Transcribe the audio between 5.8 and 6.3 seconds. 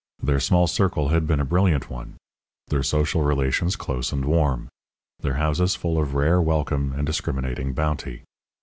of